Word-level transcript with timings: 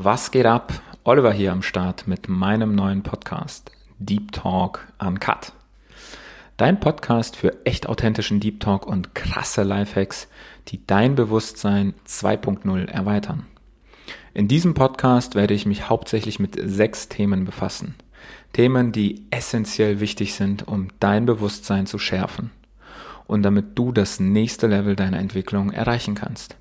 Was 0.00 0.30
geht 0.30 0.46
ab? 0.46 0.72
Oliver 1.02 1.32
hier 1.32 1.50
am 1.50 1.60
Start 1.60 2.06
mit 2.06 2.28
meinem 2.28 2.76
neuen 2.76 3.02
Podcast 3.02 3.72
Deep 3.98 4.30
Talk 4.30 4.86
Uncut. 5.00 5.52
Dein 6.56 6.78
Podcast 6.78 7.34
für 7.34 7.66
echt 7.66 7.88
authentischen 7.88 8.38
Deep 8.38 8.60
Talk 8.60 8.86
und 8.86 9.16
krasse 9.16 9.64
Lifehacks, 9.64 10.28
die 10.68 10.86
dein 10.86 11.16
Bewusstsein 11.16 11.94
2.0 12.06 12.86
erweitern. 12.86 13.46
In 14.34 14.46
diesem 14.46 14.72
Podcast 14.72 15.34
werde 15.34 15.54
ich 15.54 15.66
mich 15.66 15.88
hauptsächlich 15.88 16.38
mit 16.38 16.56
sechs 16.62 17.08
Themen 17.08 17.44
befassen. 17.44 17.96
Themen, 18.52 18.92
die 18.92 19.26
essentiell 19.30 19.98
wichtig 19.98 20.34
sind, 20.34 20.68
um 20.68 20.90
dein 21.00 21.26
Bewusstsein 21.26 21.86
zu 21.86 21.98
schärfen 21.98 22.52
und 23.26 23.42
damit 23.42 23.76
du 23.76 23.90
das 23.90 24.20
nächste 24.20 24.68
Level 24.68 24.94
deiner 24.94 25.18
Entwicklung 25.18 25.72
erreichen 25.72 26.14
kannst. 26.14 26.56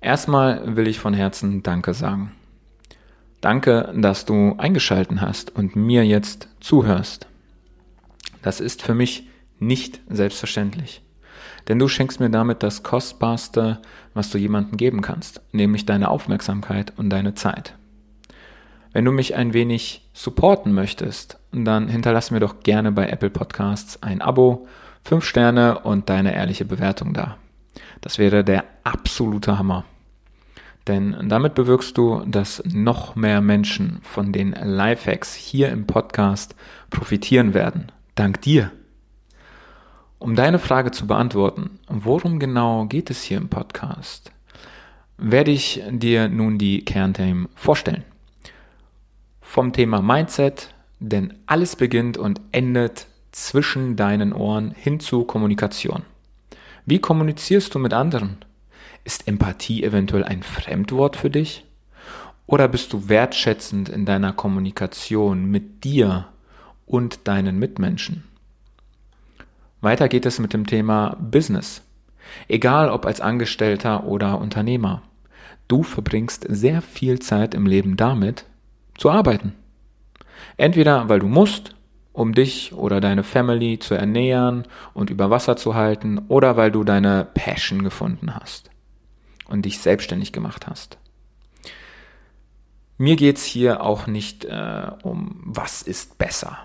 Erstmal 0.00 0.76
will 0.76 0.88
ich 0.88 0.98
von 0.98 1.14
Herzen 1.14 1.62
Danke 1.62 1.92
sagen. 1.94 2.32
Danke, 3.40 3.92
dass 3.96 4.24
du 4.24 4.54
eingeschalten 4.58 5.20
hast 5.20 5.54
und 5.54 5.76
mir 5.76 6.04
jetzt 6.04 6.48
zuhörst. 6.60 7.26
Das 8.42 8.60
ist 8.60 8.82
für 8.82 8.94
mich 8.94 9.28
nicht 9.58 10.00
selbstverständlich. 10.08 11.02
Denn 11.68 11.78
du 11.78 11.88
schenkst 11.88 12.20
mir 12.20 12.30
damit 12.30 12.62
das 12.62 12.82
Kostbarste, 12.82 13.80
was 14.14 14.30
du 14.30 14.38
jemandem 14.38 14.76
geben 14.76 15.02
kannst, 15.02 15.42
nämlich 15.52 15.86
deine 15.86 16.10
Aufmerksamkeit 16.10 16.92
und 16.96 17.10
deine 17.10 17.34
Zeit. 17.34 17.74
Wenn 18.92 19.04
du 19.04 19.12
mich 19.12 19.36
ein 19.36 19.52
wenig 19.52 20.08
supporten 20.12 20.72
möchtest, 20.72 21.38
dann 21.52 21.88
hinterlass 21.88 22.30
mir 22.30 22.40
doch 22.40 22.60
gerne 22.62 22.90
bei 22.90 23.08
Apple 23.08 23.30
Podcasts 23.30 24.02
ein 24.02 24.20
Abo, 24.20 24.66
fünf 25.02 25.24
Sterne 25.24 25.78
und 25.80 26.08
deine 26.08 26.34
ehrliche 26.34 26.64
Bewertung 26.64 27.14
da. 27.14 27.36
Das 28.00 28.18
wäre 28.18 28.42
der 28.42 28.64
absolute 28.82 29.58
Hammer. 29.58 29.84
Denn 30.86 31.28
damit 31.28 31.54
bewirkst 31.54 31.96
du, 31.98 32.22
dass 32.26 32.62
noch 32.64 33.14
mehr 33.14 33.40
Menschen 33.40 34.00
von 34.02 34.32
den 34.32 34.52
Lifehacks 34.52 35.34
hier 35.34 35.68
im 35.70 35.86
Podcast 35.86 36.54
profitieren 36.88 37.54
werden. 37.54 37.92
Dank 38.14 38.40
dir. 38.42 38.72
Um 40.18 40.34
deine 40.36 40.58
Frage 40.58 40.90
zu 40.90 41.06
beantworten, 41.06 41.78
worum 41.88 42.38
genau 42.38 42.86
geht 42.86 43.10
es 43.10 43.22
hier 43.22 43.38
im 43.38 43.48
Podcast, 43.48 44.32
werde 45.16 45.50
ich 45.50 45.82
dir 45.90 46.28
nun 46.28 46.58
die 46.58 46.84
Kernthemen 46.84 47.48
vorstellen. 47.54 48.04
Vom 49.40 49.72
Thema 49.72 50.02
Mindset, 50.02 50.74
denn 50.98 51.34
alles 51.46 51.76
beginnt 51.76 52.18
und 52.18 52.40
endet 52.52 53.06
zwischen 53.32 53.96
deinen 53.96 54.32
Ohren 54.32 54.72
hin 54.72 55.00
zu 55.00 55.24
Kommunikation. 55.24 56.02
Wie 56.84 56.98
kommunizierst 56.98 57.74
du 57.74 57.78
mit 57.78 57.92
anderen? 57.92 58.38
Ist 59.02 59.26
Empathie 59.26 59.82
eventuell 59.82 60.24
ein 60.24 60.42
Fremdwort 60.42 61.16
für 61.16 61.30
dich? 61.30 61.64
Oder 62.46 62.68
bist 62.68 62.92
du 62.92 63.08
wertschätzend 63.08 63.88
in 63.88 64.04
deiner 64.04 64.32
Kommunikation 64.32 65.46
mit 65.46 65.84
dir 65.84 66.28
und 66.84 67.26
deinen 67.26 67.58
Mitmenschen? 67.58 68.24
Weiter 69.80 70.08
geht 70.08 70.26
es 70.26 70.38
mit 70.38 70.52
dem 70.52 70.66
Thema 70.66 71.16
Business. 71.18 71.82
Egal 72.48 72.90
ob 72.90 73.06
als 73.06 73.20
Angestellter 73.20 74.04
oder 74.04 74.38
Unternehmer. 74.38 75.02
Du 75.68 75.82
verbringst 75.82 76.44
sehr 76.48 76.82
viel 76.82 77.20
Zeit 77.20 77.54
im 77.54 77.66
Leben 77.66 77.96
damit, 77.96 78.44
zu 78.98 79.10
arbeiten. 79.10 79.54
Entweder 80.56 81.08
weil 81.08 81.20
du 81.20 81.28
musst, 81.28 81.74
um 82.12 82.34
dich 82.34 82.74
oder 82.74 83.00
deine 83.00 83.22
Family 83.22 83.78
zu 83.78 83.94
ernähren 83.94 84.64
und 84.92 85.08
über 85.08 85.30
Wasser 85.30 85.56
zu 85.56 85.74
halten, 85.74 86.18
oder 86.28 86.56
weil 86.56 86.70
du 86.70 86.84
deine 86.84 87.26
Passion 87.32 87.82
gefunden 87.82 88.34
hast 88.34 88.69
und 89.50 89.62
dich 89.62 89.78
selbstständig 89.78 90.32
gemacht 90.32 90.66
hast. 90.66 90.98
Mir 92.98 93.16
geht's 93.16 93.44
hier 93.44 93.82
auch 93.82 94.06
nicht 94.06 94.44
äh, 94.44 94.90
um, 95.02 95.40
was 95.44 95.82
ist 95.82 96.18
besser. 96.18 96.58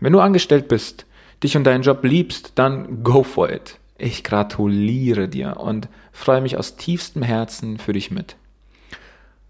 Wenn 0.00 0.12
du 0.12 0.20
angestellt 0.20 0.68
bist, 0.68 1.06
dich 1.42 1.56
und 1.56 1.64
deinen 1.64 1.82
Job 1.82 2.04
liebst, 2.04 2.52
dann 2.56 3.02
go 3.04 3.22
for 3.22 3.50
it. 3.50 3.78
Ich 3.96 4.24
gratuliere 4.24 5.28
dir 5.28 5.58
und 5.58 5.88
freue 6.12 6.40
mich 6.40 6.56
aus 6.56 6.76
tiefstem 6.76 7.22
Herzen 7.22 7.78
für 7.78 7.92
dich 7.92 8.10
mit. 8.10 8.36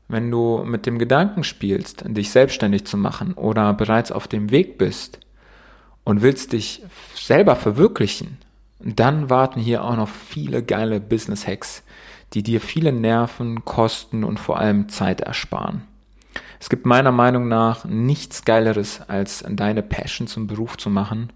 Wenn 0.09 0.31
du 0.31 0.65
mit 0.65 0.87
dem 0.87 0.99
Gedanken 0.99 1.45
spielst, 1.45 2.03
dich 2.07 2.31
selbstständig 2.31 2.87
zu 2.87 2.97
machen 2.97 3.35
oder 3.35 3.75
bereits 3.75 4.11
auf 4.11 4.27
dem 4.27 4.51
Weg 4.51 4.79
bist 4.79 5.21
und 6.05 6.23
willst 6.23 6.53
dich 6.53 6.83
selber 7.15 7.57
verwirklichen, 7.57 8.39
dann 8.81 9.29
warten 9.29 9.61
hier 9.61 9.85
auch 9.85 9.97
noch 9.97 10.09
viele 10.09 10.63
geile 10.63 11.01
Business 11.01 11.47
Hacks, 11.47 11.83
die 12.35 12.43
dir 12.43 12.61
viele 12.61 12.93
Nerven, 12.93 13.65
Kosten 13.65 14.25
und 14.25 14.39
vor 14.39 14.59
allem 14.59 14.89
Zeit 14.89 15.21
ersparen. 15.21 15.83
Es 16.61 16.69
gibt 16.69 16.87
meiner 16.87 17.13
Meinung 17.13 17.49
nach 17.49 17.85
nichts 17.85 18.45
Geileres, 18.45 19.01
als 19.07 19.45
deine 19.49 19.83
Passion 19.83 20.27
zum 20.27 20.47
Beruf 20.47 20.77
zu 20.77 20.91
machen 20.91 21.33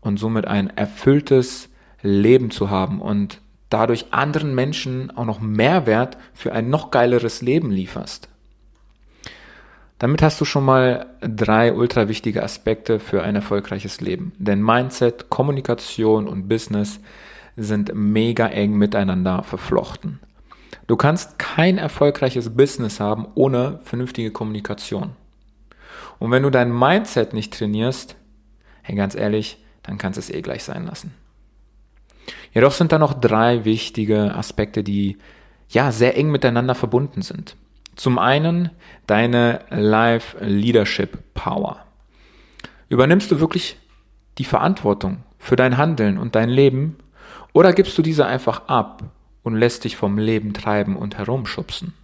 und 0.00 0.18
somit 0.18 0.46
ein 0.46 0.74
erfülltes 0.76 1.68
Leben 2.02 2.50
zu 2.50 2.70
haben 2.70 3.00
und 3.00 3.40
dadurch 3.70 4.06
anderen 4.12 4.54
Menschen 4.54 5.10
auch 5.16 5.24
noch 5.24 5.40
Mehrwert 5.40 6.16
für 6.32 6.52
ein 6.52 6.70
noch 6.70 6.90
geileres 6.90 7.42
Leben 7.42 7.70
lieferst. 7.70 8.28
Damit 9.98 10.22
hast 10.22 10.40
du 10.40 10.44
schon 10.44 10.64
mal 10.64 11.06
drei 11.20 11.72
ultra 11.72 12.08
wichtige 12.08 12.42
Aspekte 12.42 13.00
für 13.00 13.22
ein 13.22 13.36
erfolgreiches 13.36 14.00
Leben. 14.00 14.32
Denn 14.38 14.62
Mindset, 14.62 15.30
Kommunikation 15.30 16.28
und 16.28 16.48
Business 16.48 17.00
sind 17.56 17.94
mega 17.94 18.46
eng 18.48 18.76
miteinander 18.76 19.42
verflochten. 19.42 20.20
Du 20.86 20.96
kannst 20.96 21.38
kein 21.38 21.78
erfolgreiches 21.78 22.54
Business 22.54 23.00
haben 23.00 23.26
ohne 23.34 23.80
vernünftige 23.84 24.30
Kommunikation. 24.30 25.10
Und 26.18 26.30
wenn 26.30 26.42
du 26.42 26.50
dein 26.50 26.76
Mindset 26.76 27.32
nicht 27.32 27.56
trainierst, 27.56 28.16
hey, 28.82 28.94
ganz 28.94 29.14
ehrlich, 29.14 29.58
dann 29.82 29.98
kannst 29.98 30.16
du 30.16 30.20
es 30.20 30.30
eh 30.30 30.42
gleich 30.42 30.64
sein 30.64 30.86
lassen. 30.86 31.14
Jedoch 32.52 32.72
sind 32.72 32.92
da 32.92 32.98
noch 32.98 33.14
drei 33.14 33.64
wichtige 33.64 34.34
Aspekte, 34.34 34.82
die 34.82 35.18
ja 35.68 35.92
sehr 35.92 36.16
eng 36.16 36.30
miteinander 36.30 36.74
verbunden 36.74 37.22
sind. 37.22 37.56
Zum 37.96 38.18
einen 38.18 38.70
deine 39.06 39.60
Life 39.70 40.36
Leadership 40.44 41.18
Power. 41.34 41.84
Übernimmst 42.88 43.30
du 43.30 43.40
wirklich 43.40 43.78
die 44.38 44.44
Verantwortung 44.44 45.22
für 45.38 45.56
dein 45.56 45.76
Handeln 45.76 46.18
und 46.18 46.34
dein 46.34 46.48
Leben 46.48 46.96
oder 47.54 47.72
gibst 47.72 47.96
du 47.96 48.02
diese 48.02 48.26
einfach 48.26 48.66
ab 48.66 49.04
und 49.44 49.54
lässt 49.54 49.84
dich 49.84 49.96
vom 49.96 50.18
Leben 50.18 50.52
treiben 50.52 50.96
und 50.96 51.16
herumschubsen? 51.16 51.94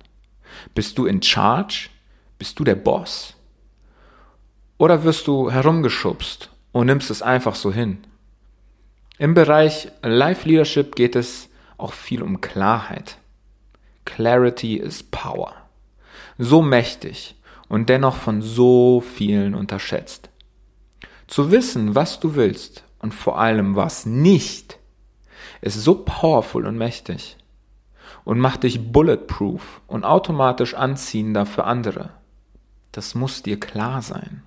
Bist 0.74 0.96
du 0.96 1.06
in 1.06 1.22
Charge? 1.22 1.90
Bist 2.38 2.58
du 2.58 2.64
der 2.64 2.76
Boss? 2.76 3.34
Oder 4.78 5.02
wirst 5.04 5.26
du 5.26 5.50
herumgeschubst 5.50 6.50
und 6.72 6.86
nimmst 6.86 7.10
es 7.10 7.20
einfach 7.20 7.56
so 7.56 7.72
hin? 7.72 7.98
Im 9.18 9.34
Bereich 9.34 9.88
Life 10.02 10.48
Leadership 10.48 10.94
geht 10.94 11.16
es 11.16 11.50
auch 11.76 11.92
viel 11.92 12.22
um 12.22 12.40
Klarheit. 12.40 13.18
Clarity 14.04 14.76
is 14.76 15.02
Power. 15.02 15.52
So 16.38 16.62
mächtig 16.62 17.34
und 17.68 17.88
dennoch 17.88 18.16
von 18.16 18.40
so 18.40 19.00
vielen 19.00 19.54
unterschätzt. 19.56 20.30
Zu 21.26 21.50
wissen, 21.50 21.96
was 21.96 22.20
du 22.20 22.36
willst 22.36 22.84
und 23.00 23.14
vor 23.14 23.38
allem 23.38 23.74
was 23.74 24.06
nicht, 24.06 24.79
ist 25.60 25.82
so 25.82 26.04
powerful 26.04 26.66
und 26.66 26.76
mächtig 26.76 27.36
und 28.24 28.38
macht 28.38 28.64
dich 28.64 28.92
bulletproof 28.92 29.80
und 29.86 30.04
automatisch 30.04 30.74
anziehender 30.74 31.46
für 31.46 31.64
andere. 31.64 32.10
Das 32.92 33.14
muss 33.14 33.42
dir 33.42 33.58
klar 33.58 34.02
sein. 34.02 34.42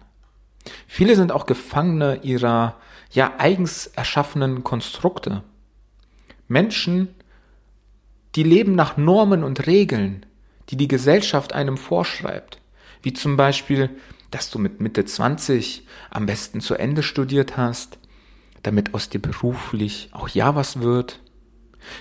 Viele 0.88 1.16
sind 1.16 1.32
auch 1.32 1.46
Gefangene 1.46 2.20
ihrer 2.24 2.76
ja 3.12 3.34
eigens 3.38 3.88
erschaffenen 3.88 4.64
Konstrukte. 4.64 5.44
Menschen, 6.48 7.14
die 8.36 8.44
leben 8.44 8.76
nach 8.76 8.98
Normen 8.98 9.44
und 9.44 9.68
Regeln, 9.68 10.26
die 10.70 10.78
die 10.78 10.88
Gesellschaft 10.88 11.54
einem 11.54 11.78
vorschreibt, 11.78 12.60
wie 13.02 13.14
zum 13.14 13.38
Beispiel, 13.38 13.90
dass 14.32 14.50
du 14.50 14.60
mit 14.60 14.82
Mitte 14.82 15.06
20 15.06 15.86
am 16.10 16.26
besten 16.26 16.62
zu 16.62 16.76
Ende 16.76 17.04
studiert 17.04 17.58
hast, 17.58 18.00
damit 18.64 18.94
aus 18.94 19.10
dir 19.10 19.22
beruflich 19.22 20.10
auch 20.12 20.28
ja 20.30 20.56
was 20.56 20.82
wird, 20.82 21.20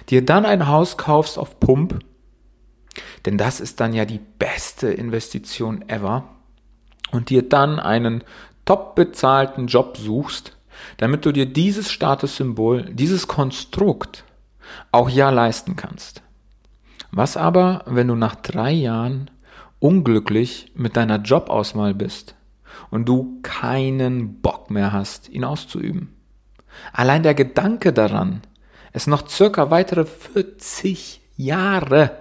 dir 0.09 0.25
dann 0.25 0.47
ein 0.47 0.67
Haus 0.67 0.97
kaufst 0.97 1.39
auf 1.39 1.61
Pump, 1.61 1.99
denn 3.27 3.39
das 3.39 3.61
ist 3.61 3.81
dann 3.81 3.93
ja 3.93 4.05
die 4.05 4.21
beste 4.39 4.89
Investition 4.89 5.89
ever, 5.89 6.25
und 7.13 7.31
dir 7.31 7.49
dann 7.49 7.79
einen 7.79 8.25
top 8.65 8.97
bezahlten 8.97 9.69
Job 9.69 9.97
suchst, 9.97 10.57
damit 10.97 11.25
du 11.25 11.33
dir 11.33 11.47
dieses 11.47 11.91
Statussymbol, 11.93 12.87
dieses 12.95 13.29
Konstrukt 13.29 14.25
auch 14.91 15.09
ja 15.09 15.31
leisten 15.31 15.77
kannst. 15.77 16.23
Was 17.11 17.37
aber, 17.37 17.85
wenn 17.87 18.09
du 18.09 18.15
nach 18.15 18.35
drei 18.35 18.73
Jahren 18.73 19.31
unglücklich 19.79 20.73
mit 20.75 20.97
deiner 20.97 21.19
Jobauswahl 21.19 21.95
bist 21.95 22.35
und 22.91 23.07
du 23.07 23.41
keinen 23.43 24.41
Bock 24.41 24.71
mehr 24.71 24.93
hast, 24.93 25.29
ihn 25.29 25.45
auszuüben? 25.45 26.17
Allein 26.93 27.23
der 27.23 27.35
Gedanke 27.35 27.93
daran, 27.93 28.43
es 28.93 29.07
noch 29.07 29.29
circa 29.29 29.71
weitere 29.71 30.05
40 30.05 31.21
Jahre 31.37 32.19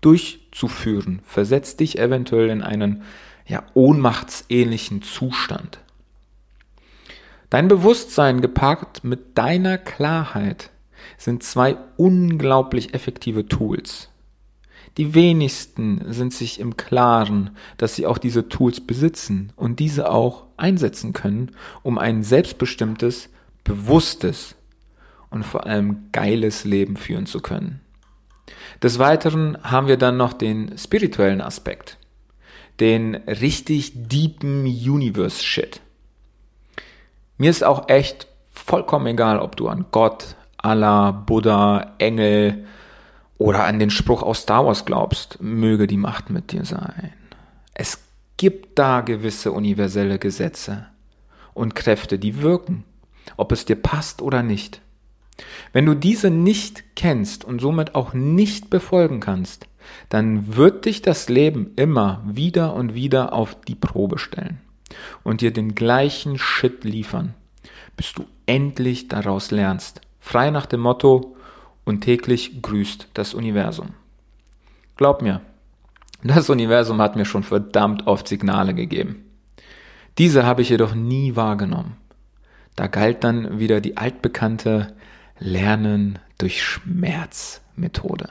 durchzuführen, 0.00 1.20
versetzt 1.24 1.80
dich 1.80 1.98
eventuell 1.98 2.50
in 2.50 2.62
einen 2.62 3.02
ja, 3.46 3.62
ohnmachtsähnlichen 3.74 5.02
Zustand. 5.02 5.80
Dein 7.50 7.68
Bewusstsein 7.68 8.40
gepaart 8.40 9.04
mit 9.04 9.38
deiner 9.38 9.78
Klarheit 9.78 10.70
sind 11.18 11.42
zwei 11.42 11.76
unglaublich 11.96 12.94
effektive 12.94 13.46
Tools. 13.46 14.10
Die 14.96 15.14
wenigsten 15.14 16.12
sind 16.12 16.32
sich 16.32 16.60
im 16.60 16.76
Klaren, 16.76 17.50
dass 17.76 17.94
sie 17.94 18.06
auch 18.06 18.18
diese 18.18 18.48
Tools 18.48 18.80
besitzen 18.80 19.52
und 19.56 19.80
diese 19.80 20.10
auch 20.10 20.44
einsetzen 20.56 21.12
können, 21.12 21.50
um 21.82 21.98
ein 21.98 22.22
selbstbestimmtes, 22.22 23.28
bewusstes 23.64 24.54
und 25.30 25.44
vor 25.44 25.66
allem 25.66 26.10
geiles 26.12 26.64
Leben 26.64 26.96
führen 26.96 27.26
zu 27.26 27.40
können. 27.40 27.80
Des 28.82 28.98
Weiteren 28.98 29.58
haben 29.62 29.88
wir 29.88 29.96
dann 29.96 30.16
noch 30.16 30.32
den 30.32 30.76
spirituellen 30.78 31.40
Aspekt, 31.40 31.98
den 32.80 33.14
richtig 33.14 33.92
deepen 33.94 34.64
Universe-Shit. 34.64 35.80
Mir 37.38 37.50
ist 37.50 37.64
auch 37.64 37.88
echt 37.88 38.28
vollkommen 38.52 39.06
egal, 39.06 39.38
ob 39.38 39.56
du 39.56 39.68
an 39.68 39.86
Gott, 39.90 40.36
Allah, 40.58 41.10
Buddha, 41.10 41.94
Engel 41.98 42.64
oder 43.38 43.64
an 43.64 43.78
den 43.78 43.90
Spruch 43.90 44.22
aus 44.22 44.42
Star 44.42 44.64
Wars 44.64 44.84
glaubst, 44.84 45.40
möge 45.40 45.86
die 45.86 45.96
Macht 45.96 46.30
mit 46.30 46.52
dir 46.52 46.64
sein. 46.64 47.12
Es 47.74 47.98
gibt 48.36 48.78
da 48.78 49.00
gewisse 49.00 49.52
universelle 49.52 50.18
Gesetze 50.18 50.86
und 51.52 51.74
Kräfte, 51.74 52.18
die 52.18 52.40
wirken, 52.40 52.84
ob 53.36 53.52
es 53.52 53.64
dir 53.64 53.76
passt 53.76 54.22
oder 54.22 54.42
nicht. 54.42 54.80
Wenn 55.72 55.86
du 55.86 55.94
diese 55.94 56.30
nicht 56.30 56.96
kennst 56.96 57.44
und 57.44 57.60
somit 57.60 57.94
auch 57.94 58.12
nicht 58.14 58.70
befolgen 58.70 59.20
kannst, 59.20 59.66
dann 60.08 60.56
wird 60.56 60.84
dich 60.84 61.02
das 61.02 61.28
Leben 61.28 61.72
immer 61.76 62.22
wieder 62.26 62.74
und 62.74 62.94
wieder 62.94 63.32
auf 63.32 63.60
die 63.60 63.74
Probe 63.74 64.18
stellen 64.18 64.60
und 65.22 65.40
dir 65.40 65.52
den 65.52 65.74
gleichen 65.74 66.38
Shit 66.38 66.84
liefern, 66.84 67.34
bis 67.96 68.12
du 68.12 68.24
endlich 68.46 69.08
daraus 69.08 69.50
lernst. 69.50 70.00
Frei 70.20 70.50
nach 70.50 70.66
dem 70.66 70.80
Motto 70.80 71.36
und 71.84 72.00
täglich 72.00 72.62
grüßt 72.62 73.08
das 73.14 73.34
Universum. 73.34 73.90
Glaub 74.96 75.22
mir, 75.22 75.40
das 76.22 76.48
Universum 76.48 77.00
hat 77.02 77.16
mir 77.16 77.26
schon 77.26 77.42
verdammt 77.42 78.06
oft 78.06 78.28
Signale 78.28 78.74
gegeben. 78.74 79.24
Diese 80.16 80.46
habe 80.46 80.62
ich 80.62 80.70
jedoch 80.70 80.94
nie 80.94 81.36
wahrgenommen. 81.36 81.96
Da 82.76 82.86
galt 82.86 83.24
dann 83.24 83.58
wieder 83.58 83.80
die 83.80 83.96
altbekannte 83.96 84.94
Lernen 85.38 86.18
durch 86.38 86.62
Schmerz 86.62 87.60
Methode. 87.76 88.28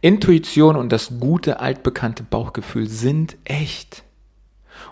Intuition 0.00 0.76
und 0.76 0.90
das 0.90 1.18
gute 1.20 1.60
altbekannte 1.60 2.22
Bauchgefühl 2.22 2.88
sind 2.88 3.36
echt 3.44 4.02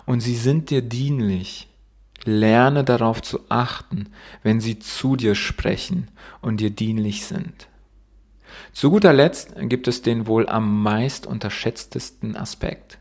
und 0.05 0.21
sie 0.21 0.35
sind 0.35 0.69
dir 0.69 0.81
dienlich. 0.81 1.67
Lerne 2.25 2.83
darauf 2.83 3.21
zu 3.21 3.39
achten, 3.49 4.09
wenn 4.43 4.59
sie 4.59 4.77
zu 4.77 5.15
dir 5.15 5.35
sprechen 5.35 6.09
und 6.41 6.59
dir 6.59 6.69
dienlich 6.69 7.25
sind. 7.25 7.69
Zu 8.73 8.91
guter 8.91 9.13
Letzt 9.13 9.53
gibt 9.61 9.87
es 9.87 10.01
den 10.01 10.27
wohl 10.27 10.47
am 10.47 10.83
meist 10.83 11.25
unterschätztesten 11.25 12.35
Aspekt. 12.35 12.99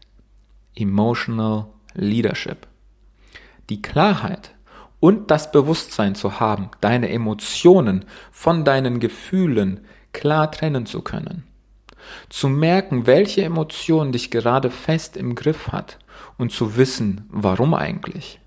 Emotional 0.75 1.67
Leadership. 1.95 2.69
Die 3.69 3.83
Klarheit 3.83 4.55
und 5.01 5.31
das 5.31 5.53
Bewusstsein 5.53 6.15
zu 6.15 6.41
haben, 6.41 6.71
deine 6.81 7.09
Emotionen 7.09 8.05
von 8.33 8.65
deinen 8.65 9.01
Gefühlen 9.01 9.81
klar 10.13 10.51
trennen 10.51 10.87
zu 10.87 11.03
können. 11.03 11.45
Zu 12.29 12.49
merken, 12.49 13.07
welche 13.07 13.43
Emotion 13.43 14.13
dich 14.13 14.31
gerade 14.31 14.71
fest 14.71 15.17
im 15.17 15.35
Griff 15.35 15.69
hat 15.69 15.99
und 16.39 16.53
zu 16.53 16.77
wissen, 16.77 17.27
warum 17.29 17.75
eigentlich. 17.75 18.41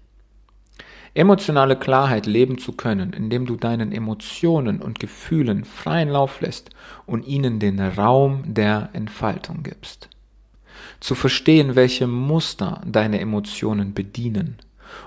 Emotionale 1.13 1.75
Klarheit 1.75 2.25
leben 2.25 2.57
zu 2.57 2.71
können, 2.71 3.11
indem 3.11 3.45
du 3.45 3.57
deinen 3.57 3.91
Emotionen 3.91 4.81
und 4.81 4.99
Gefühlen 4.99 5.65
freien 5.65 6.09
Lauf 6.09 6.39
lässt 6.39 6.69
und 7.05 7.27
ihnen 7.27 7.59
den 7.59 7.79
Raum 7.81 8.43
der 8.45 8.89
Entfaltung 8.93 9.61
gibst. 9.61 10.09
Zu 11.01 11.15
verstehen, 11.15 11.75
welche 11.75 12.07
Muster 12.07 12.81
deine 12.85 13.19
Emotionen 13.19 13.93
bedienen 13.93 14.57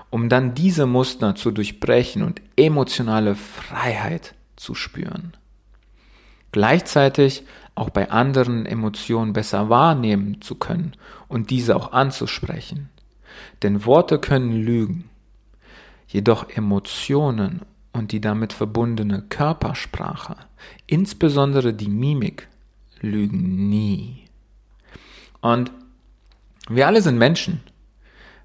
um 0.09 0.29
dann 0.29 0.53
diese 0.53 0.85
Muster 0.85 1.35
zu 1.35 1.51
durchbrechen 1.51 2.23
und 2.23 2.41
emotionale 2.55 3.35
Freiheit 3.35 4.35
zu 4.55 4.75
spüren. 4.75 5.33
Gleichzeitig 6.51 7.43
auch 7.75 7.89
bei 7.89 8.09
anderen 8.09 8.65
Emotionen 8.65 9.33
besser 9.33 9.69
wahrnehmen 9.69 10.41
zu 10.41 10.55
können 10.55 10.93
und 11.27 11.49
diese 11.49 11.75
auch 11.75 11.91
anzusprechen. 11.91 12.89
Denn 13.61 13.85
Worte 13.85 14.19
können 14.19 14.53
lügen. 14.53 15.09
Jedoch 16.07 16.49
Emotionen 16.49 17.61
und 17.91 18.11
die 18.11 18.21
damit 18.21 18.53
verbundene 18.53 19.23
Körpersprache, 19.27 20.37
insbesondere 20.87 21.73
die 21.73 21.89
Mimik, 21.89 22.47
lügen 23.01 23.69
nie. 23.69 24.25
Und 25.41 25.71
wir 26.69 26.87
alle 26.87 27.01
sind 27.01 27.17
Menschen 27.17 27.61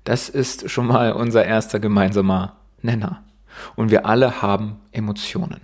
das 0.04 0.28
ist 0.28 0.70
schon 0.70 0.86
mal 0.86 1.12
unser 1.12 1.44
erster 1.44 1.80
gemeinsamer 1.80 2.56
Nenner. 2.82 3.22
Und 3.76 3.90
wir 3.90 4.06
alle 4.06 4.42
haben 4.42 4.80
Emotionen. 4.92 5.60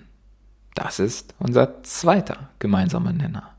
Das 0.75 0.99
ist 0.99 1.35
unser 1.39 1.83
zweiter 1.83 2.51
gemeinsamer 2.59 3.13
Nenner. 3.13 3.51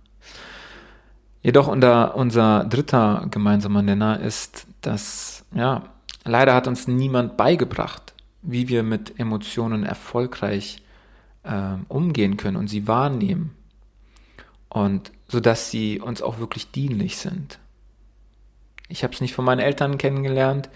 Jedoch 1.41 1.68
unter 1.68 2.15
unser 2.15 2.65
dritter 2.65 3.27
gemeinsamer 3.31 3.81
Nenner 3.81 4.19
ist, 4.19 4.68
dass, 4.81 5.45
ja, 5.53 5.83
leider 6.25 6.53
hat 6.53 6.68
uns 6.68 6.88
niemand 6.88 7.38
beigebracht, 7.38 8.13
wie 8.41 8.68
wir 8.68 8.83
mit 8.83 9.19
Emotionen 9.19 9.83
erfolgreich 9.83 10.83
äh, 11.44 11.77
umgehen 11.88 12.38
können 12.38 12.57
und 12.57 12.68
sie 12.68 12.88
wahrnehmen. 12.88 13.56
Und 14.69 15.12
so 15.27 15.39
dass 15.39 15.71
sie 15.71 16.00
uns 16.00 16.21
auch 16.21 16.39
wirklich 16.39 16.71
dienlich 16.71 17.18
sind. 17.18 17.59
Ich 18.88 19.04
habe 19.04 19.13
es 19.13 19.22
nicht 19.22 19.34
von 19.34 19.45
meinen 19.45 19.60
Eltern 19.60 19.98
kennengelernt. 19.98 20.69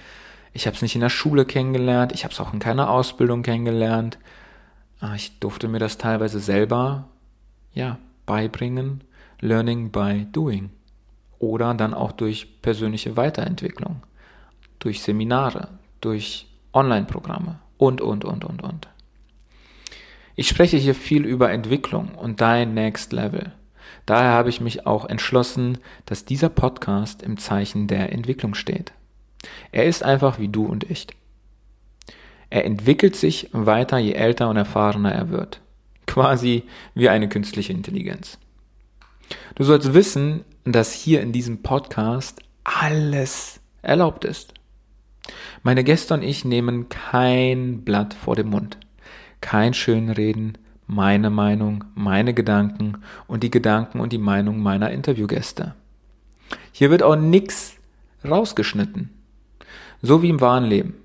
Ich 0.53 0.67
habe 0.67 0.75
es 0.75 0.81
nicht 0.81 0.95
in 0.95 1.01
der 1.01 1.09
Schule 1.09 1.45
kennengelernt. 1.45 2.11
Ich 2.11 2.23
habe 2.23 2.33
es 2.33 2.39
auch 2.39 2.53
in 2.53 2.59
keiner 2.59 2.89
Ausbildung 2.89 3.41
kennengelernt. 3.41 4.17
Ah, 4.99 5.15
ich 5.15 5.39
durfte 5.39 5.67
mir 5.67 5.79
das 5.79 5.97
teilweise 5.97 6.39
selber, 6.39 7.07
ja, 7.73 7.97
beibringen. 8.25 9.03
Learning 9.39 9.91
by 9.91 10.27
doing. 10.31 10.69
Oder 11.39 11.73
dann 11.73 11.93
auch 11.93 12.11
durch 12.11 12.61
persönliche 12.61 13.17
Weiterentwicklung. 13.17 14.03
Durch 14.79 15.01
Seminare, 15.01 15.69
durch 16.01 16.47
Online-Programme 16.73 17.59
und, 17.77 18.01
und, 18.01 18.25
und, 18.25 18.45
und, 18.45 18.61
und. 18.61 18.87
Ich 20.35 20.47
spreche 20.47 20.77
hier 20.77 20.95
viel 20.95 21.25
über 21.25 21.51
Entwicklung 21.51 22.15
und 22.15 22.41
dein 22.41 22.73
Next 22.73 23.11
Level. 23.11 23.53
Daher 24.05 24.31
habe 24.31 24.49
ich 24.49 24.61
mich 24.61 24.85
auch 24.85 25.05
entschlossen, 25.05 25.77
dass 26.05 26.25
dieser 26.25 26.49
Podcast 26.49 27.23
im 27.23 27.37
Zeichen 27.37 27.87
der 27.87 28.11
Entwicklung 28.11 28.55
steht. 28.55 28.93
Er 29.71 29.85
ist 29.85 30.03
einfach 30.03 30.39
wie 30.39 30.47
du 30.47 30.65
und 30.65 30.89
ich. 30.89 31.07
Er 32.49 32.65
entwickelt 32.65 33.15
sich 33.15 33.49
weiter, 33.53 33.97
je 33.97 34.13
älter 34.13 34.49
und 34.49 34.57
erfahrener 34.57 35.13
er 35.13 35.29
wird. 35.29 35.61
Quasi 36.05 36.63
wie 36.93 37.09
eine 37.09 37.29
künstliche 37.29 37.71
Intelligenz. 37.71 38.37
Du 39.55 39.63
sollst 39.63 39.93
wissen, 39.93 40.43
dass 40.65 40.93
hier 40.93 41.21
in 41.21 41.31
diesem 41.31 41.63
Podcast 41.63 42.41
alles 42.63 43.61
erlaubt 43.81 44.25
ist. 44.25 44.53
Meine 45.63 45.83
Gäste 45.83 46.13
und 46.13 46.23
ich 46.23 46.45
nehmen 46.45 46.89
kein 46.89 47.83
Blatt 47.83 48.13
vor 48.13 48.35
dem 48.35 48.49
Mund, 48.49 48.77
kein 49.39 49.73
Schönreden, 49.73 50.57
meine 50.91 51.29
Meinung, 51.29 51.85
meine 51.95 52.33
Gedanken 52.33 52.97
und 53.25 53.43
die 53.43 53.49
Gedanken 53.49 54.01
und 54.01 54.11
die 54.11 54.17
Meinung 54.17 54.59
meiner 54.59 54.91
Interviewgäste. 54.91 55.73
Hier 56.73 56.89
wird 56.89 57.01
auch 57.01 57.15
nichts 57.15 57.75
rausgeschnitten. 58.27 59.09
So 60.01 60.21
wie 60.21 60.27
im 60.27 60.41
wahren 60.41 60.65
Leben. 60.65 60.95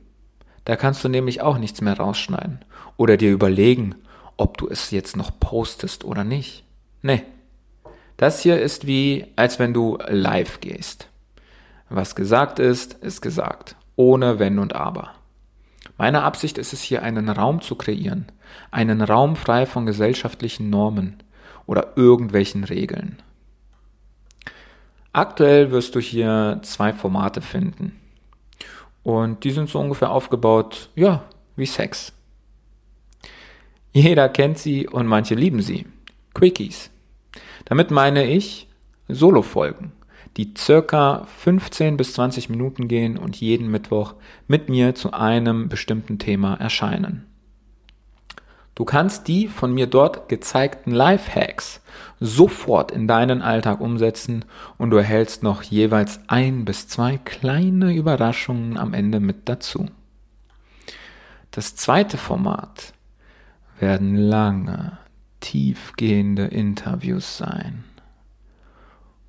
Da 0.64 0.74
kannst 0.74 1.04
du 1.04 1.08
nämlich 1.08 1.40
auch 1.40 1.58
nichts 1.58 1.82
mehr 1.82 1.96
rausschneiden 1.96 2.64
oder 2.96 3.16
dir 3.16 3.30
überlegen, 3.30 3.94
ob 4.36 4.58
du 4.58 4.66
es 4.68 4.90
jetzt 4.90 5.16
noch 5.16 5.38
postest 5.38 6.04
oder 6.04 6.24
nicht. 6.24 6.64
Nee. 7.02 7.22
Das 8.16 8.40
hier 8.40 8.60
ist 8.60 8.88
wie, 8.88 9.26
als 9.36 9.60
wenn 9.60 9.72
du 9.72 9.98
live 10.08 10.60
gehst. 10.60 11.06
Was 11.90 12.16
gesagt 12.16 12.58
ist, 12.58 12.94
ist 12.94 13.20
gesagt. 13.20 13.76
Ohne 13.94 14.40
Wenn 14.40 14.58
und 14.58 14.74
Aber. 14.74 15.12
Meine 15.98 16.22
Absicht 16.22 16.58
ist 16.58 16.72
es 16.72 16.82
hier, 16.82 17.02
einen 17.02 17.28
Raum 17.28 17.62
zu 17.62 17.74
kreieren, 17.74 18.26
einen 18.70 19.00
Raum 19.00 19.36
frei 19.36 19.66
von 19.66 19.86
gesellschaftlichen 19.86 20.68
Normen 20.68 21.22
oder 21.66 21.96
irgendwelchen 21.96 22.64
Regeln. 22.64 23.22
Aktuell 25.12 25.70
wirst 25.70 25.94
du 25.94 26.00
hier 26.00 26.60
zwei 26.62 26.92
Formate 26.92 27.40
finden. 27.40 27.98
Und 29.02 29.44
die 29.44 29.50
sind 29.50 29.70
so 29.70 29.78
ungefähr 29.78 30.10
aufgebaut, 30.10 30.90
ja, 30.94 31.24
wie 31.54 31.64
Sex. 31.64 32.12
Jeder 33.92 34.28
kennt 34.28 34.58
sie 34.58 34.86
und 34.86 35.06
manche 35.06 35.34
lieben 35.34 35.62
sie. 35.62 35.86
Quickies. 36.34 36.90
Damit 37.64 37.90
meine 37.90 38.26
ich 38.26 38.68
Solo-Folgen, 39.08 39.92
die 40.36 40.52
circa 40.56 41.26
15 41.38 41.96
bis 41.96 42.12
20 42.14 42.50
Minuten 42.50 42.88
gehen 42.88 43.16
und 43.16 43.36
jeden 43.36 43.70
Mittwoch 43.70 44.14
mit 44.46 44.68
mir 44.68 44.94
zu 44.94 45.12
einem 45.12 45.68
bestimmten 45.68 46.18
Thema 46.18 46.54
erscheinen. 46.54 47.26
Du 48.74 48.84
kannst 48.84 49.26
die 49.26 49.48
von 49.48 49.72
mir 49.72 49.86
dort 49.86 50.28
gezeigten 50.28 50.90
Lifehacks 50.90 51.80
sofort 52.20 52.90
in 52.90 53.08
deinen 53.08 53.40
Alltag 53.40 53.80
umsetzen 53.80 54.44
und 54.76 54.90
du 54.90 54.98
erhältst 54.98 55.42
noch 55.42 55.62
jeweils 55.62 56.20
ein 56.26 56.66
bis 56.66 56.86
zwei 56.86 57.16
kleine 57.16 57.94
Überraschungen 57.94 58.76
am 58.76 58.92
Ende 58.92 59.18
mit 59.18 59.48
dazu. 59.48 59.86
Das 61.52 61.74
zweite 61.74 62.18
Format 62.18 62.92
werden 63.80 64.14
lange, 64.14 64.98
tiefgehende 65.40 66.44
Interviews 66.44 67.38
sein, 67.38 67.84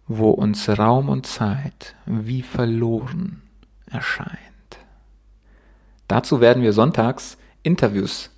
wo 0.08 0.30
uns 0.30 0.70
Raum 0.70 1.10
und 1.10 1.26
Zeit 1.26 1.96
wie 2.06 2.42
verloren 2.42 3.42
erscheint. 3.92 4.38
Dazu 6.08 6.40
werden 6.40 6.64
wir 6.64 6.74
sonntags 6.74 7.38
Interviews 7.64 8.30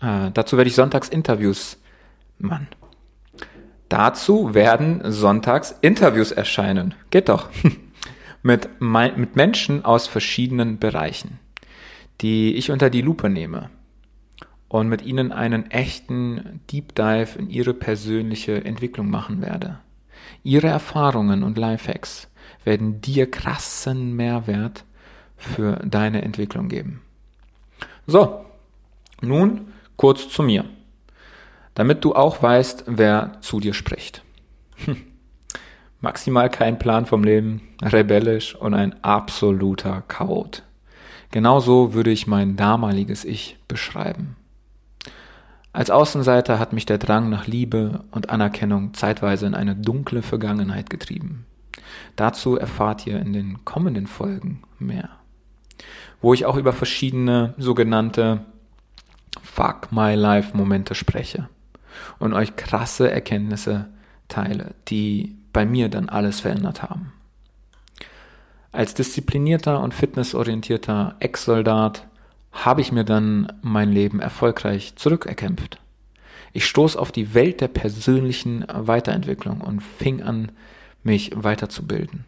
äh, 0.00 0.30
dazu 0.32 0.56
werde 0.56 0.68
ich 0.68 0.74
sonntags 0.74 1.08
Interviews. 1.08 1.78
Mann. 2.38 2.68
Dazu 3.88 4.54
werden 4.54 5.00
sonntags 5.04 5.74
Interviews 5.80 6.32
erscheinen. 6.32 6.94
Geht 7.10 7.28
doch. 7.28 7.50
mit, 8.42 8.68
mit 8.80 9.36
Menschen 9.36 9.84
aus 9.84 10.06
verschiedenen 10.06 10.78
Bereichen, 10.78 11.38
die 12.20 12.54
ich 12.54 12.70
unter 12.70 12.90
die 12.90 13.02
Lupe 13.02 13.30
nehme 13.30 13.70
und 14.68 14.88
mit 14.88 15.02
ihnen 15.02 15.32
einen 15.32 15.70
echten 15.70 16.60
Deep 16.70 16.94
Dive 16.94 17.38
in 17.38 17.48
ihre 17.48 17.74
persönliche 17.74 18.64
Entwicklung 18.64 19.08
machen 19.08 19.40
werde. 19.40 19.78
Ihre 20.46 20.68
Erfahrungen 20.68 21.42
und 21.42 21.58
Lifehacks 21.58 22.28
werden 22.64 23.00
dir 23.00 23.30
krassen 23.30 24.14
Mehrwert 24.16 24.84
für 25.36 25.76
deine 25.84 26.22
Entwicklung 26.22 26.68
geben. 26.68 27.02
So, 28.06 28.44
nun 29.20 29.72
Kurz 29.96 30.28
zu 30.28 30.42
mir, 30.42 30.66
damit 31.74 32.04
du 32.04 32.14
auch 32.14 32.42
weißt, 32.42 32.84
wer 32.86 33.38
zu 33.40 33.60
dir 33.60 33.72
spricht. 33.72 34.22
Hm. 34.84 34.98
Maximal 36.00 36.50
kein 36.50 36.78
Plan 36.78 37.06
vom 37.06 37.24
Leben, 37.24 37.62
rebellisch 37.82 38.54
und 38.54 38.74
ein 38.74 39.02
absoluter 39.02 40.02
Chaot. 40.06 40.62
Genauso 41.30 41.94
würde 41.94 42.10
ich 42.10 42.26
mein 42.26 42.56
damaliges 42.56 43.24
Ich 43.24 43.56
beschreiben. 43.68 44.36
Als 45.76 45.90
Außenseiter 45.90 46.58
hat 46.58 46.72
mich 46.72 46.86
der 46.86 46.96
Drang 46.96 47.28
nach 47.28 47.46
Liebe 47.46 48.00
und 48.10 48.30
Anerkennung 48.30 48.94
zeitweise 48.94 49.44
in 49.44 49.54
eine 49.54 49.76
dunkle 49.76 50.22
Vergangenheit 50.22 50.88
getrieben. 50.88 51.44
Dazu 52.16 52.56
erfahrt 52.56 53.06
ihr 53.06 53.20
in 53.20 53.34
den 53.34 53.62
kommenden 53.66 54.06
Folgen 54.06 54.62
mehr, 54.78 55.10
wo 56.22 56.32
ich 56.32 56.46
auch 56.46 56.56
über 56.56 56.72
verschiedene 56.72 57.52
sogenannte 57.58 58.40
Fuck 59.42 59.92
My 59.92 60.14
Life 60.14 60.56
Momente 60.56 60.94
spreche 60.94 61.50
und 62.18 62.32
euch 62.32 62.56
krasse 62.56 63.10
Erkenntnisse 63.10 63.90
teile, 64.28 64.74
die 64.88 65.36
bei 65.52 65.66
mir 65.66 65.90
dann 65.90 66.08
alles 66.08 66.40
verändert 66.40 66.82
haben. 66.84 67.12
Als 68.72 68.94
disziplinierter 68.94 69.78
und 69.80 69.92
fitnessorientierter 69.92 71.16
Ex-Soldat 71.20 72.06
habe 72.64 72.80
ich 72.80 72.90
mir 72.90 73.04
dann 73.04 73.52
mein 73.62 73.92
Leben 73.92 74.20
erfolgreich 74.20 74.96
zurückerkämpft. 74.96 75.78
Ich 76.52 76.64
stoß 76.64 76.96
auf 76.96 77.12
die 77.12 77.34
Welt 77.34 77.60
der 77.60 77.68
persönlichen 77.68 78.64
Weiterentwicklung 78.72 79.60
und 79.60 79.80
fing 79.82 80.22
an, 80.22 80.52
mich 81.02 81.32
weiterzubilden. 81.34 82.24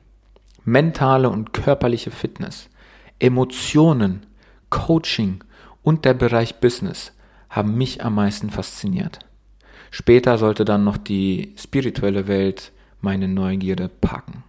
Mentale 0.65 1.31
und 1.31 1.55
körperliche 1.55 2.11
Fitness, 2.11 2.69
Emotionen, 3.19 4.27
Coaching 4.69 5.43
und 5.83 6.05
der 6.05 6.15
Bereich 6.15 6.61
Business 6.61 7.13
haben 7.49 7.79
mich 7.79 8.05
am 8.05 8.15
meisten 8.15 8.51
fasziniert. 8.51 9.21
Später 9.91 10.37
sollte 10.37 10.67
dann 10.67 10.85
noch 10.85 10.99
die 10.99 11.55
spirituelle 11.57 12.29
Welt 12.29 12.73
meine 13.01 13.29
Neugierde 13.29 13.89
packen. 13.89 14.45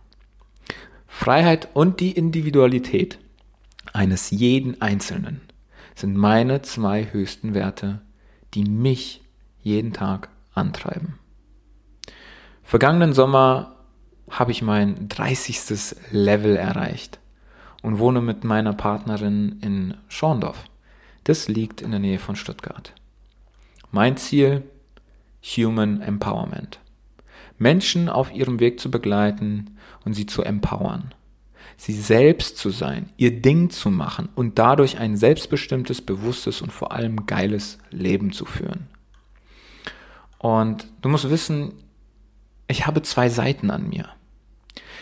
Freiheit 1.07 1.69
und 1.73 2.01
die 2.01 2.11
Individualität 2.11 3.17
eines 3.93 4.29
jeden 4.29 4.81
Einzelnen 4.81 5.41
sind 5.95 6.15
meine 6.15 6.61
zwei 6.61 7.11
höchsten 7.11 7.53
Werte, 7.53 8.01
die 8.53 8.63
mich 8.63 9.21
jeden 9.61 9.93
Tag 9.93 10.29
antreiben. 10.53 11.19
Vergangenen 12.63 13.13
Sommer 13.13 13.75
habe 14.29 14.51
ich 14.51 14.61
mein 14.61 15.09
30. 15.09 15.95
Level 16.11 16.55
erreicht 16.55 17.19
und 17.81 17.99
wohne 17.99 18.21
mit 18.21 18.43
meiner 18.43 18.73
Partnerin 18.73 19.59
in 19.61 19.95
Schorndorf. 20.07 20.65
Das 21.23 21.47
liegt 21.47 21.81
in 21.81 21.91
der 21.91 21.99
Nähe 21.99 22.19
von 22.19 22.35
Stuttgart. 22.35 22.93
Mein 23.91 24.17
Ziel? 24.17 24.63
Human 25.43 26.01
Empowerment. 26.01 26.79
Menschen 27.57 28.09
auf 28.09 28.31
ihrem 28.31 28.59
Weg 28.59 28.79
zu 28.79 28.91
begleiten 28.91 29.77
und 30.05 30.13
sie 30.13 30.25
zu 30.25 30.43
empowern. 30.43 31.13
Sie 31.79 31.93
selbst 31.93 32.57
zu 32.57 32.71
sein, 32.71 33.07
ihr 33.15 33.39
Ding 33.41 33.69
zu 33.69 33.89
machen 33.89 34.27
und 34.35 34.59
dadurch 34.59 34.97
ein 34.97 35.15
selbstbestimmtes, 35.15 36.01
bewusstes 36.01 36.61
und 36.61 36.73
vor 36.73 36.91
allem 36.91 37.25
geiles 37.25 37.77
Leben 37.89 38.33
zu 38.33 38.43
führen. 38.43 38.89
Und 40.39 40.87
du 41.01 41.07
musst 41.07 41.29
wissen, 41.29 41.71
ich 42.67 42.85
habe 42.85 43.01
zwei 43.01 43.29
Seiten 43.29 43.71
an 43.71 43.87
mir. 43.87 44.09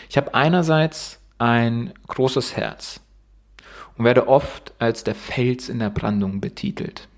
Ich 0.08 0.16
habe 0.16 0.34
einerseits 0.34 1.18
ein 1.38 1.92
großes 2.06 2.54
Herz 2.54 3.00
und 3.96 4.04
werde 4.04 4.28
oft 4.28 4.72
als 4.78 5.02
der 5.02 5.16
Fels 5.16 5.68
in 5.68 5.80
der 5.80 5.90
Brandung 5.90 6.40
betitelt. 6.40 7.08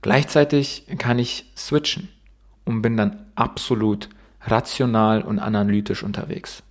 Gleichzeitig 0.00 0.86
kann 0.98 1.20
ich 1.20 1.52
switchen 1.56 2.08
und 2.64 2.82
bin 2.82 2.96
dann 2.96 3.24
absolut 3.36 4.08
rational 4.40 5.22
und 5.22 5.38
analytisch 5.38 6.02
unterwegs. 6.02 6.64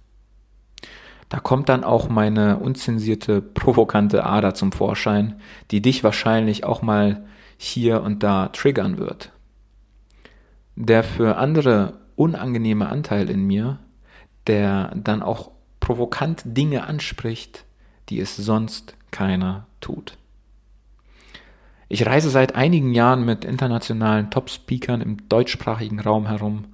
Da 1.32 1.40
kommt 1.40 1.70
dann 1.70 1.86
auch 1.86 2.10
meine 2.10 2.58
unzensierte, 2.58 3.42
provokante 3.42 4.26
Ader 4.26 4.54
zum 4.54 4.74
Vorschein, 4.74 5.40
die 5.72 5.82
dich 5.82 6.04
wahrscheinlich 6.04 6.66
auch 6.66 6.82
mal 6.82 7.24
hier 7.56 8.02
und 8.02 8.22
da 8.22 8.50
triggern 8.50 8.98
wird. 8.98 9.32
Der 10.76 11.06
für 11.06 11.38
andere 11.38 11.94
unangenehme 12.18 12.90
Anteil 12.90 13.30
in 13.30 13.48
mir, 13.48 13.80
der 14.46 14.92
dann 14.94 15.24
auch 15.24 15.52
provokant 15.80 16.42
Dinge 16.44 16.84
anspricht, 16.84 17.64
die 18.10 18.20
es 18.20 18.36
sonst 18.36 18.98
keiner 19.12 19.68
tut. 19.80 20.18
Ich 21.88 22.06
reise 22.06 22.30
seit 22.30 22.56
einigen 22.56 22.94
Jahren 22.94 23.24
mit 23.24 23.46
internationalen 23.46 24.32
Top-Speakern 24.32 25.00
im 25.00 25.30
deutschsprachigen 25.30 26.02
Raum 26.02 26.28
herum, 26.28 26.66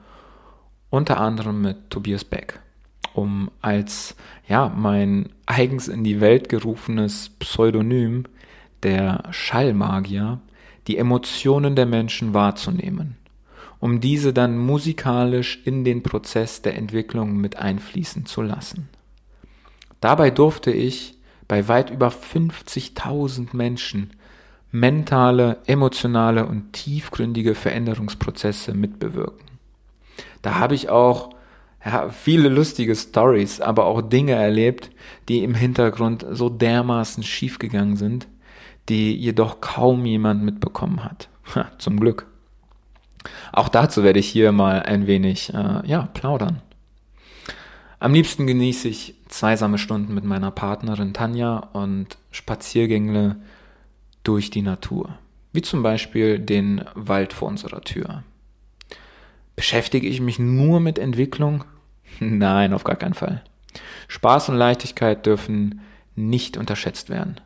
unter 0.89 1.19
anderem 1.19 1.61
mit 1.61 1.91
Tobias 1.91 2.23
Beck, 2.23 2.59
um 3.17 3.50
als 3.62 4.15
ja 4.47 4.71
mein 4.75 5.29
eigens 5.47 5.88
in 5.88 6.03
die 6.03 6.21
Welt 6.21 6.50
gerufenes 6.50 7.31
Pseudonym 7.39 8.25
der 8.83 9.24
Schallmagier 9.31 10.39
die 10.86 10.97
Emotionen 10.97 11.75
der 11.75 11.88
Menschen 11.88 12.36
wahrzunehmen, 12.36 13.17
um 13.79 14.00
diese 14.00 14.33
dann 14.33 14.57
musikalisch 14.57 15.59
in 15.65 15.83
den 15.83 16.03
Prozess 16.03 16.62
der 16.62 16.77
Entwicklung 16.77 17.38
mit 17.38 17.57
einfließen 17.57 18.27
zu 18.27 18.43
lassen. 18.43 18.88
Dabei 20.00 20.29
durfte 20.29 20.71
ich 20.71 21.17
bei 21.47 21.67
weit 21.67 21.89
über 21.89 22.09
50.000 22.09 23.55
Menschen 23.55 24.12
mentale, 24.71 25.57
emotionale 25.65 26.45
und 26.45 26.71
tiefgründige 26.74 27.55
Veränderungsprozesse 27.55 28.75
mitbewirken. 28.75 29.47
Da 30.43 30.59
habe 30.59 30.75
ich 30.75 30.89
auch 30.89 31.37
ja, 31.86 32.10
viele 32.10 32.50
lustige 32.50 32.96
Stories, 32.96 33.62
aber 33.62 33.86
auch 33.86 34.01
Dinge 34.01 34.34
erlebt, 34.34 34.89
die 35.29 35.43
im 35.43 35.53
Hintergrund 35.53 36.25
so 36.31 36.50
dermaßen 36.50 37.24
schiefgegangen 37.24 37.96
sind, 37.96 38.27
die 38.89 39.15
jedoch 39.15 39.62
kaum 39.62 40.05
jemand 40.05 40.43
mitbekommen 40.43 41.03
hat. 41.03 41.29
Ha, 41.55 41.72
zum 41.77 42.00
Glück. 42.00 42.27
Auch 43.51 43.69
dazu 43.69 44.03
werde 44.03 44.19
ich 44.19 44.27
hier 44.27 44.51
mal 44.51 44.84
ein 44.84 45.07
wenig 45.07 45.53
äh, 45.53 45.86
ja, 45.86 46.10
plaudern. 46.13 46.62
Am 48.00 48.13
liebsten 48.13 48.48
genieße 48.48 48.88
ich 48.88 49.15
zweisame 49.27 49.77
Stunden 49.77 50.13
mit 50.13 50.24
meiner 50.24 50.51
Partnerin 50.51 51.13
Tanja 51.13 51.57
und 51.74 52.17
Spaziergänge 52.31 53.38
durch 54.24 54.50
die 54.50 54.62
Natur, 54.62 55.17
wie 55.51 55.62
zum 55.62 55.84
Beispiel 55.84 56.38
den 56.38 56.84
Wald 56.93 57.34
vor 57.34 57.48
unserer 57.48 57.81
Tür. 57.81 58.24
Beschäftige 59.57 60.07
ich 60.07 60.21
mich 60.21 60.37
nur 60.37 60.79
mit 60.79 60.99
Entwicklung? 60.99 61.65
Nein, 62.19 62.73
auf 62.73 62.83
gar 62.83 62.95
keinen 62.95 63.15
Fall. 63.15 63.43
Spaß 64.07 64.49
und 64.49 64.55
Leichtigkeit 64.55 65.25
dürfen 65.25 65.81
nicht 66.15 66.57
unterschätzt 66.57 67.09
werden. 67.09 67.41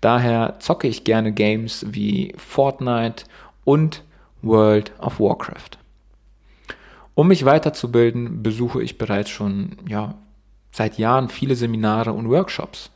Daher 0.00 0.60
zocke 0.60 0.86
ich 0.86 1.02
gerne 1.02 1.32
Games 1.32 1.84
wie 1.88 2.32
Fortnite 2.36 3.24
und 3.64 4.04
World 4.42 4.92
of 5.00 5.18
Warcraft. 5.18 5.78
Um 7.16 7.28
mich 7.28 7.44
weiterzubilden, 7.44 8.44
besuche 8.44 8.80
ich 8.80 8.96
bereits 8.96 9.30
schon, 9.30 9.76
ja, 9.88 10.14
seit 10.70 10.98
Jahren 10.98 11.28
viele 11.28 11.56
Seminare 11.56 12.12
und 12.12 12.28
Workshops, 12.28 12.90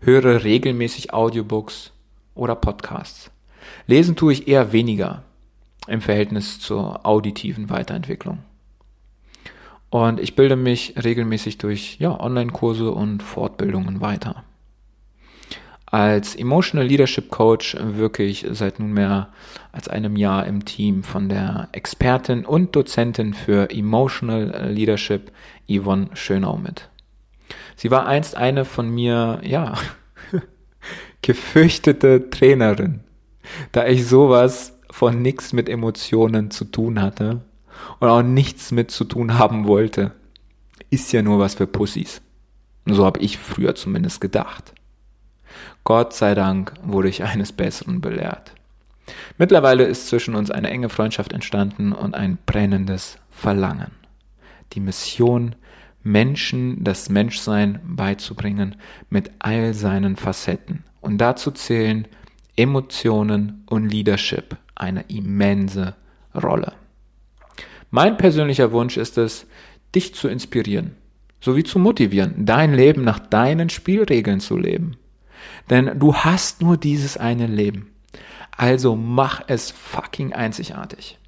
höre 0.00 0.42
regelmäßig 0.42 1.14
Audiobooks 1.14 1.92
oder 2.34 2.56
Podcasts. 2.56 3.30
Lesen 3.86 4.16
tue 4.16 4.32
ich 4.32 4.48
eher 4.48 4.72
weniger 4.72 5.22
im 5.90 6.00
Verhältnis 6.00 6.60
zur 6.60 7.04
auditiven 7.04 7.70
Weiterentwicklung. 7.70 8.38
Und 9.90 10.20
ich 10.20 10.36
bilde 10.36 10.56
mich 10.56 10.94
regelmäßig 11.02 11.58
durch 11.58 11.96
ja, 11.98 12.18
Online-Kurse 12.18 12.92
und 12.92 13.22
Fortbildungen 13.22 14.00
weiter. 14.00 14.44
Als 15.86 16.36
Emotional 16.36 16.86
Leadership 16.86 17.30
Coach 17.30 17.76
wirke 17.80 18.22
ich 18.22 18.46
seit 18.52 18.78
nunmehr 18.78 19.30
als 19.72 19.88
einem 19.88 20.14
Jahr 20.14 20.46
im 20.46 20.64
Team 20.64 21.02
von 21.02 21.28
der 21.28 21.68
Expertin 21.72 22.44
und 22.46 22.76
Dozentin 22.76 23.34
für 23.34 23.70
Emotional 23.70 24.70
Leadership 24.70 25.32
Yvonne 25.68 26.10
Schönau 26.14 26.56
mit. 26.56 26.88
Sie 27.74 27.90
war 27.90 28.06
einst 28.06 28.36
eine 28.36 28.64
von 28.64 28.88
mir, 28.88 29.40
ja, 29.42 29.74
gefürchtete 31.22 32.30
Trainerin, 32.30 33.00
da 33.72 33.88
ich 33.88 34.06
sowas 34.06 34.78
von 35.00 35.22
nichts 35.22 35.54
mit 35.54 35.70
Emotionen 35.70 36.50
zu 36.50 36.66
tun 36.66 37.00
hatte 37.00 37.40
und 38.00 38.08
auch 38.08 38.20
nichts 38.20 38.70
mit 38.70 38.90
zu 38.90 39.04
tun 39.04 39.38
haben 39.38 39.66
wollte. 39.66 40.12
Ist 40.90 41.10
ja 41.12 41.22
nur 41.22 41.38
was 41.38 41.54
für 41.54 41.66
Pussys. 41.66 42.20
So 42.84 43.06
habe 43.06 43.18
ich 43.20 43.38
früher 43.38 43.74
zumindest 43.74 44.20
gedacht. 44.20 44.74
Gott 45.84 46.12
sei 46.12 46.34
Dank 46.34 46.74
wurde 46.82 47.08
ich 47.08 47.24
eines 47.24 47.50
Besseren 47.50 48.02
belehrt. 48.02 48.52
Mittlerweile 49.38 49.84
ist 49.84 50.08
zwischen 50.08 50.34
uns 50.34 50.50
eine 50.50 50.68
enge 50.68 50.90
Freundschaft 50.90 51.32
entstanden 51.32 51.92
und 51.92 52.14
ein 52.14 52.36
brennendes 52.44 53.16
Verlangen. 53.30 53.92
Die 54.74 54.80
Mission, 54.80 55.56
Menschen 56.02 56.84
das 56.84 57.08
Menschsein 57.08 57.80
beizubringen 57.86 58.76
mit 59.08 59.30
all 59.38 59.72
seinen 59.72 60.16
Facetten. 60.16 60.84
Und 61.00 61.16
dazu 61.16 61.52
zählen 61.52 62.06
Emotionen 62.54 63.64
und 63.64 63.88
Leadership 63.88 64.58
eine 64.80 65.02
immense 65.08 65.94
Rolle. 66.34 66.72
Mein 67.90 68.16
persönlicher 68.16 68.72
Wunsch 68.72 68.96
ist 68.96 69.18
es, 69.18 69.46
dich 69.94 70.14
zu 70.14 70.28
inspirieren, 70.28 70.96
sowie 71.40 71.64
zu 71.64 71.78
motivieren, 71.78 72.46
dein 72.46 72.72
Leben 72.72 73.02
nach 73.02 73.18
deinen 73.18 73.70
Spielregeln 73.70 74.40
zu 74.40 74.56
leben. 74.56 74.96
Denn 75.68 75.98
du 75.98 76.14
hast 76.14 76.62
nur 76.62 76.76
dieses 76.76 77.16
eine 77.16 77.46
Leben. 77.46 77.90
Also 78.56 78.94
mach 78.94 79.42
es 79.46 79.70
fucking 79.70 80.32
einzigartig. 80.32 81.18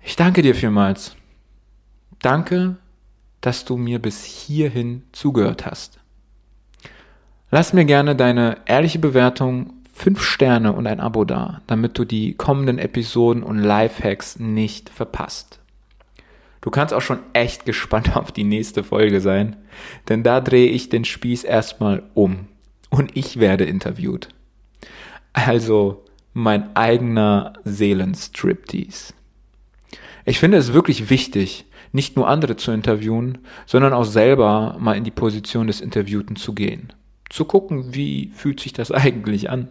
Ich 0.00 0.16
danke 0.16 0.42
dir 0.42 0.54
vielmals. 0.54 1.16
Danke, 2.20 2.76
dass 3.40 3.64
du 3.64 3.76
mir 3.76 4.00
bis 4.00 4.24
hierhin 4.24 5.02
zugehört 5.12 5.66
hast. 5.66 5.98
Lass 7.50 7.72
mir 7.72 7.84
gerne 7.84 8.16
deine 8.16 8.58
ehrliche 8.66 8.98
Bewertung, 8.98 9.83
fünf 9.94 10.22
Sterne 10.22 10.72
und 10.72 10.86
ein 10.86 11.00
Abo 11.00 11.24
da, 11.24 11.62
damit 11.66 11.96
du 11.96 12.04
die 12.04 12.34
kommenden 12.34 12.78
Episoden 12.78 13.42
und 13.42 13.58
Lifehacks 13.58 14.38
nicht 14.38 14.90
verpasst. 14.90 15.60
Du 16.60 16.70
kannst 16.70 16.92
auch 16.92 17.00
schon 17.00 17.20
echt 17.32 17.64
gespannt 17.64 18.16
auf 18.16 18.32
die 18.32 18.44
nächste 18.44 18.84
Folge 18.84 19.20
sein, 19.20 19.56
denn 20.08 20.22
da 20.22 20.40
drehe 20.40 20.70
ich 20.70 20.88
den 20.88 21.04
Spieß 21.04 21.44
erstmal 21.44 22.02
um 22.14 22.48
und 22.90 23.16
ich 23.16 23.38
werde 23.38 23.64
interviewt. 23.64 24.28
Also 25.32 26.04
mein 26.32 26.74
eigener 26.74 27.54
Seelenstriptease. 27.64 29.14
Ich 30.24 30.40
finde 30.40 30.58
es 30.58 30.72
wirklich 30.72 31.10
wichtig, 31.10 31.66
nicht 31.92 32.16
nur 32.16 32.28
andere 32.28 32.56
zu 32.56 32.72
interviewen, 32.72 33.38
sondern 33.66 33.92
auch 33.92 34.04
selber 34.04 34.76
mal 34.80 34.96
in 34.96 35.04
die 35.04 35.12
Position 35.12 35.68
des 35.68 35.80
Interviewten 35.80 36.34
zu 36.34 36.52
gehen. 36.52 36.92
Zu 37.30 37.44
gucken, 37.44 37.94
wie 37.94 38.32
fühlt 38.34 38.58
sich 38.58 38.72
das 38.72 38.90
eigentlich 38.90 39.50
an. 39.50 39.68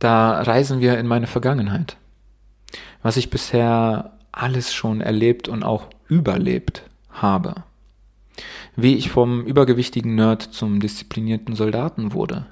Da 0.00 0.40
reisen 0.40 0.80
wir 0.80 0.98
in 0.98 1.06
meine 1.06 1.26
Vergangenheit. 1.26 1.96
Was 3.02 3.16
ich 3.16 3.30
bisher 3.30 4.18
alles 4.32 4.72
schon 4.72 5.00
erlebt 5.00 5.46
und 5.46 5.62
auch 5.62 5.88
überlebt 6.08 6.82
habe. 7.10 7.62
Wie 8.76 8.96
ich 8.96 9.10
vom 9.10 9.44
übergewichtigen 9.44 10.14
Nerd 10.14 10.42
zum 10.42 10.80
disziplinierten 10.80 11.54
Soldaten 11.54 12.12
wurde. 12.14 12.46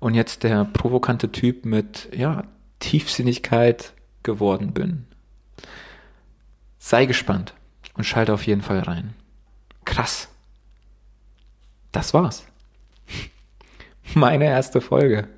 Und 0.00 0.14
jetzt 0.14 0.42
der 0.42 0.64
provokante 0.64 1.30
Typ 1.30 1.64
mit, 1.64 2.08
ja, 2.14 2.44
Tiefsinnigkeit 2.80 3.92
geworden 4.24 4.72
bin. 4.72 5.06
Sei 6.78 7.06
gespannt 7.06 7.54
und 7.94 8.04
schalte 8.04 8.34
auf 8.34 8.46
jeden 8.46 8.62
Fall 8.62 8.80
rein. 8.80 9.14
Krass. 9.84 10.28
Das 11.92 12.12
war's. 12.12 12.44
Meine 14.14 14.46
erste 14.46 14.80
Folge. 14.80 15.28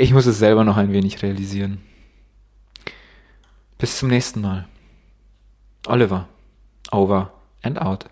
Ich 0.00 0.12
muss 0.12 0.26
es 0.26 0.38
selber 0.38 0.62
noch 0.62 0.76
ein 0.76 0.92
wenig 0.92 1.22
realisieren. 1.22 1.82
Bis 3.78 3.98
zum 3.98 4.10
nächsten 4.10 4.40
Mal. 4.40 4.68
Oliver. 5.88 6.28
Over 6.92 7.32
and 7.62 7.80
out. 7.82 8.04